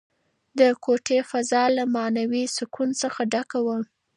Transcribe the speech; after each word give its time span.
د 0.59 0.61
کوټې 0.83 1.19
فضا 1.29 1.63
له 1.77 1.83
معنوي 1.95 2.43
سکون 2.57 2.89
څخه 3.01 3.21
ډکه 3.33 3.59
وه. 3.65 3.77